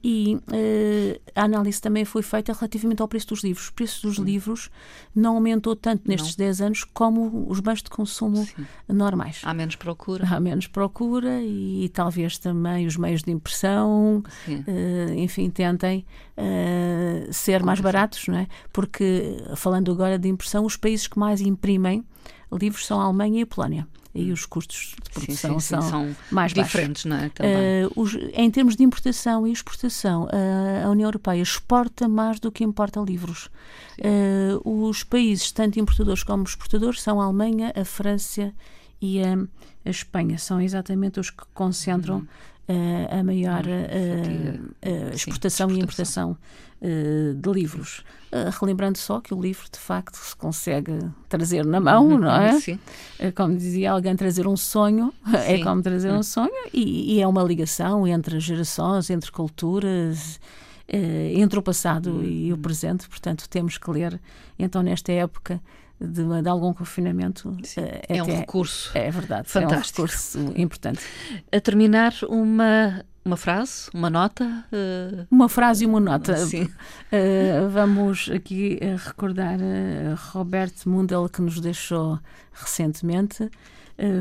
e 0.01 0.35
uh, 0.35 1.21
a 1.35 1.43
análise 1.43 1.81
também 1.81 2.05
foi 2.05 2.21
feita 2.21 2.53
relativamente 2.53 3.01
ao 3.01 3.07
preço 3.07 3.27
dos 3.27 3.43
livros. 3.43 3.67
O 3.67 3.73
preço 3.73 4.07
dos 4.07 4.17
hum. 4.17 4.23
livros 4.23 4.69
não 5.13 5.35
aumentou 5.35 5.75
tanto 5.75 6.07
nestes 6.07 6.37
não. 6.37 6.45
10 6.45 6.61
anos 6.61 6.83
como 6.83 7.45
os 7.49 7.59
bens 7.59 7.83
de 7.83 7.89
consumo 7.89 8.45
Sim. 8.45 8.65
normais. 8.87 9.41
Há 9.43 9.53
menos 9.53 9.75
procura. 9.75 10.27
Há 10.29 10.39
menos 10.39 10.67
procura 10.67 11.41
e, 11.41 11.85
e 11.85 11.89
talvez 11.89 12.37
também 12.37 12.87
os 12.87 12.95
meios 12.95 13.21
de 13.21 13.31
impressão, 13.31 14.23
enfim, 15.17 15.49
tentem 15.49 16.05
ser 17.31 17.63
mais 17.63 17.79
baratos, 17.79 18.27
não 18.27 18.37
é? 18.37 18.47
Porque, 18.71 19.37
falando 19.55 19.91
agora 19.91 20.17
de 20.17 20.27
impressão, 20.27 20.65
os 20.65 20.77
países 20.77 21.07
que 21.07 21.19
mais 21.19 21.41
imprimem 21.41 22.03
livros 22.51 22.85
são 22.85 23.01
a 23.01 23.05
Alemanha 23.05 23.39
e 23.39 23.43
a 23.43 23.47
Polónia 23.47 23.87
e 24.15 24.31
os 24.31 24.45
custos 24.45 24.95
de 25.03 25.09
produção 25.09 25.59
sim, 25.59 25.75
sim, 25.75 25.81
sim, 25.81 25.89
são, 25.89 26.15
mais 26.31 26.53
diferentes, 26.53 27.03
baixos. 27.03 27.05
não 27.05 27.17
é? 27.17 27.29
Também. 27.29 27.85
Uh, 27.85 27.91
os, 27.95 28.15
em 28.33 28.51
termos 28.51 28.75
de 28.75 28.83
importação 28.83 29.32
e 29.47 29.51
exportação, 29.51 30.25
uh, 30.25 30.85
a 30.85 30.89
União 30.89 31.07
Europeia 31.07 31.41
exporta 31.41 32.07
mais 32.07 32.39
do 32.39 32.51
que 32.51 32.63
importa 32.63 32.99
livros. 32.99 33.49
Uh, 33.99 34.87
os 34.87 35.03
países, 35.03 35.51
tanto 35.51 35.79
importadores 35.79 36.23
como 36.23 36.43
exportadores, 36.43 37.01
são 37.01 37.19
a 37.19 37.25
Alemanha, 37.25 37.73
a 37.75 37.83
França 37.83 38.53
e 39.01 39.21
a, 39.21 39.33
a 39.85 39.89
Espanha. 39.89 40.37
São 40.37 40.61
exatamente 40.61 41.19
os 41.19 41.29
que 41.29 41.43
concentram 41.53 42.27
uhum. 42.67 43.19
a 43.19 43.23
maior 43.23 43.63
exportação 45.13 45.69
e 45.71 45.79
importação 45.79 46.37
de 46.81 47.51
livros. 47.51 48.03
Relembrando 48.59 48.97
só 48.97 49.21
que 49.21 49.33
o 49.33 49.39
livro, 49.39 49.65
de 49.71 49.79
facto, 49.79 50.15
se 50.15 50.35
consegue 50.35 50.91
trazer 51.29 51.65
na 51.65 51.79
mão, 51.79 52.09
uhum, 52.09 52.19
não 52.19 52.31
é? 52.31 52.59
Sim. 52.59 52.79
Como 53.35 53.55
dizia 53.55 53.91
alguém, 53.91 54.15
trazer 54.15 54.47
um 54.47 54.57
sonho 54.57 55.13
é 55.47 55.63
como 55.63 55.81
trazer 55.81 56.11
um 56.11 56.23
sonho 56.23 56.51
e, 56.73 57.15
e, 57.15 57.21
é 57.21 57.27
uma 57.27 57.43
ligação 57.43 58.07
entre 58.07 58.39
gerações, 58.39 59.09
entre 59.09 59.31
culturas, 59.31 60.39
entre 60.87 61.57
o 61.57 61.61
passado 61.61 62.23
e 62.23 62.51
o 62.51 62.57
presente. 62.57 63.07
Portanto, 63.07 63.47
temos 63.47 63.77
que 63.77 63.89
ler, 63.89 64.19
então, 64.57 64.81
nesta 64.81 65.11
época. 65.11 65.61
De, 65.99 66.41
de, 66.41 66.49
algum 66.49 66.73
confinamento. 66.73 67.55
é 68.09 68.21
um 68.21 68.25
recurso. 68.25 68.91
É 68.93 69.09
verdade. 69.09 69.47
Fantástico. 69.47 70.01
É 70.01 70.03
um 70.03 70.07
recurso 70.07 70.53
importante. 70.55 71.01
A 71.51 71.61
terminar, 71.61 72.13
uma 72.27 73.03
uma 73.25 73.37
frase, 73.37 73.89
uma 73.93 74.09
nota? 74.09 74.65
Uh... 74.71 75.25
Uma 75.31 75.47
frase 75.47 75.85
e 75.85 75.87
uma 75.87 75.99
nota. 75.99 76.35
Sim. 76.35 76.63
Uh, 76.63 77.69
vamos 77.69 78.29
aqui 78.29 78.77
recordar 79.05 79.57
Robert 80.31 80.73
Mundell, 80.85 81.29
que 81.29 81.41
nos 81.41 81.59
deixou 81.61 82.19
recentemente. 82.51 83.49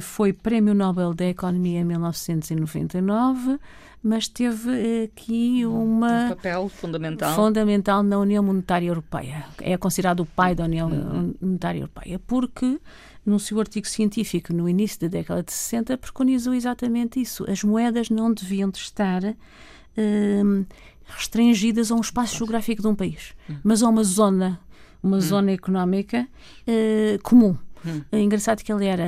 Foi 0.00 0.32
Prémio 0.32 0.74
Nobel 0.74 1.14
da 1.14 1.24
Economia 1.26 1.80
em 1.80 1.84
1999, 1.84 3.58
mas 4.02 4.26
teve 4.28 5.04
aqui 5.04 5.64
uma. 5.64 6.26
Um 6.26 6.28
papel 6.30 6.68
fundamental. 6.68 7.34
Fundamental 7.34 8.02
na 8.02 8.18
União 8.18 8.42
Monetária 8.42 8.88
Europeia. 8.88 9.44
É 9.60 9.76
considerado 9.76 10.20
o 10.20 10.26
pai 10.26 10.54
da 10.54 10.64
União 10.64 10.90
uhum. 10.90 11.34
Monetária 11.40 11.78
Europeia, 11.78 12.20
porque 12.26 12.80
num 13.24 13.38
seu 13.38 13.58
artigo 13.60 13.86
científico 13.86 14.52
no 14.52 14.68
início 14.68 15.00
da 15.00 15.06
década 15.06 15.42
de 15.42 15.52
60, 15.52 15.96
preconizou 15.96 16.52
exatamente 16.52 17.20
isso. 17.20 17.48
As 17.48 17.62
moedas 17.62 18.10
não 18.10 18.32
deviam 18.32 18.68
de 18.68 18.78
estar 18.78 19.22
hum, 19.24 20.64
restringidas 21.06 21.90
a 21.90 21.94
um 21.94 22.00
espaço 22.00 22.36
geográfico 22.36 22.82
de 22.82 22.88
um 22.88 22.94
país, 22.94 23.34
hum. 23.48 23.56
mas 23.62 23.82
a 23.82 23.88
uma 23.88 24.02
zona, 24.02 24.60
uma 25.02 25.18
hum. 25.18 25.20
zona 25.20 25.52
económica 25.52 26.26
uh, 26.66 27.22
comum. 27.22 27.56
Hum. 27.86 28.02
É 28.10 28.20
engraçado 28.20 28.62
que 28.62 28.72
ele 28.72 28.86
era 28.86 29.04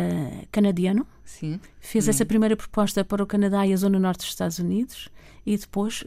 canadiano, 0.50 1.06
Sim. 1.24 1.60
fez 1.80 2.06
hum. 2.06 2.10
essa 2.10 2.24
primeira 2.24 2.56
proposta 2.56 3.04
para 3.04 3.22
o 3.22 3.26
Canadá 3.26 3.66
e 3.66 3.72
a 3.72 3.76
zona 3.76 3.98
norte 3.98 4.20
dos 4.20 4.28
Estados 4.28 4.58
Unidos 4.58 5.08
e 5.46 5.56
depois 5.56 6.02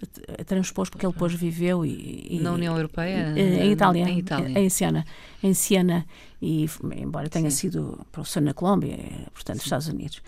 transpôs 0.45 0.89
porque 0.89 1.06
ele 1.06 1.13
depois 1.13 1.34
viveu 1.34 1.86
e, 1.86 2.27
e 2.30 2.39
na 2.39 2.51
União 2.53 2.75
Europeia 2.75 3.34
em 3.38 3.71
Itália, 3.71 4.10
em, 4.10 4.19
Itália. 4.19 4.60
em 4.60 4.69
Siena, 4.69 5.06
em 5.43 5.53
Siena 5.53 6.06
e 6.41 6.69
embora 6.95 7.30
tenha 7.30 7.50
Sim. 7.50 7.58
sido 7.58 8.06
professor 8.12 8.41
na 8.41 8.54
Colômbia, 8.54 8.97
portanto, 9.34 9.58
Sim. 9.58 9.63
Estados 9.63 9.88
Unidos, 9.88 10.21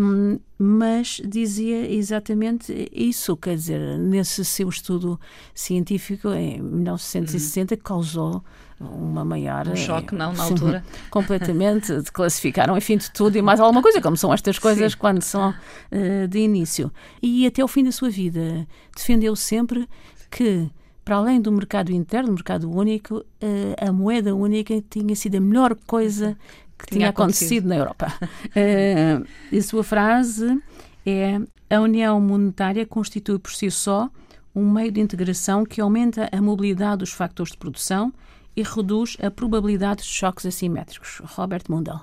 um, 0.00 0.38
mas 0.56 1.20
dizia 1.24 1.90
exatamente 1.92 2.88
isso, 2.92 3.36
quer 3.36 3.56
dizer, 3.56 3.98
nesse 3.98 4.44
seu 4.44 4.68
estudo 4.68 5.18
científico 5.52 6.28
em 6.28 6.62
1960 6.62 7.74
uhum. 7.74 7.80
causou 7.82 8.44
uma 8.80 9.24
maior 9.24 9.68
um 9.68 9.76
choque 9.76 10.12
não 10.12 10.32
na 10.32 10.42
altura 10.42 10.84
completamente 11.08 12.02
classificaram 12.12 12.76
enfim 12.76 12.96
de 12.96 13.12
tudo 13.12 13.36
e 13.38 13.42
mais 13.42 13.60
alguma 13.60 13.80
coisa 13.80 14.00
como 14.00 14.16
são 14.16 14.34
estas 14.34 14.58
coisas 14.58 14.92
Sim. 14.92 14.98
quando 14.98 15.22
são 15.22 15.50
uh, 15.50 16.26
de 16.28 16.38
início 16.40 16.92
e 17.22 17.46
até 17.46 17.62
o 17.62 17.68
fim 17.68 17.84
da 17.84 17.92
sua 17.92 18.10
vida 18.10 18.66
defendeu 18.96 19.36
sempre 19.36 19.88
que 20.28 20.68
para 21.04 21.16
além 21.16 21.40
do 21.40 21.50
mercado 21.50 21.90
interno, 21.92 22.28
do 22.28 22.34
mercado 22.34 22.70
único, 22.70 23.24
eh, 23.40 23.74
a 23.80 23.92
moeda 23.92 24.34
única 24.34 24.82
tinha 24.88 25.16
sido 25.16 25.36
a 25.36 25.40
melhor 25.40 25.74
coisa 25.86 26.36
que 26.78 26.86
tinha, 26.86 26.98
tinha 26.98 27.08
acontecido. 27.08 27.66
acontecido 27.66 27.68
na 27.68 27.76
Europa. 27.76 28.12
Eh, 28.54 29.22
a 29.56 29.62
sua 29.62 29.82
frase 29.82 30.60
é: 31.06 31.40
a 31.70 31.80
União 31.80 32.20
Monetária 32.20 32.86
constitui 32.86 33.38
por 33.38 33.52
si 33.52 33.70
só 33.70 34.10
um 34.54 34.70
meio 34.70 34.92
de 34.92 35.00
integração 35.00 35.64
que 35.64 35.80
aumenta 35.80 36.28
a 36.30 36.40
mobilidade 36.40 36.98
dos 36.98 37.12
factores 37.12 37.52
de 37.52 37.58
produção 37.58 38.12
e 38.54 38.62
reduz 38.62 39.16
a 39.22 39.30
probabilidade 39.30 40.02
de 40.02 40.08
choques 40.08 40.44
assimétricos. 40.44 41.22
Robert 41.24 41.64
Mundell. 41.68 42.00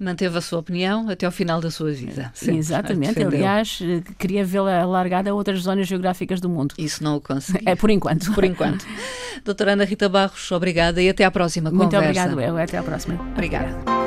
Manteve 0.00 0.38
a 0.38 0.40
sua 0.40 0.60
opinião 0.60 1.10
até 1.10 1.26
ao 1.26 1.32
final 1.32 1.60
da 1.60 1.70
sua 1.70 1.92
vida. 1.92 2.30
Sim, 2.32 2.56
exatamente. 2.56 3.22
Aliás, 3.22 3.80
eh, 3.82 4.00
queria 4.18 4.42
vê-la 4.42 4.80
alargada 4.80 5.30
a 5.30 5.34
outras 5.34 5.60
zonas 5.60 5.86
geográficas 5.86 6.40
do 6.40 6.48
mundo. 6.48 6.74
Isso 6.78 7.04
não 7.04 7.16
o 7.16 7.20
consegui. 7.20 7.68
É 7.68 7.76
por 7.76 7.90
enquanto. 7.90 8.32
Por 8.32 8.44
enquanto. 8.44 8.86
Doutora 9.44 9.72
Ana 9.74 9.84
Rita 9.84 10.08
Barros, 10.08 10.50
obrigada 10.52 11.02
e 11.02 11.10
até 11.10 11.22
à 11.22 11.30
próxima 11.30 11.70
Muito 11.70 11.90
conversa. 11.90 12.22
Muito 12.22 12.32
obrigada, 12.32 12.50
eu. 12.50 12.64
Até 12.64 12.78
à 12.78 12.82
próxima. 12.82 13.20
Obrigada. 13.32 13.99